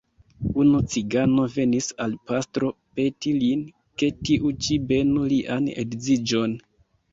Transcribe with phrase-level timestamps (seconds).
[0.61, 3.63] Unu cigano venis al pastro peti lin,
[4.03, 6.61] ke tiu ĉi benu lian edziĝon.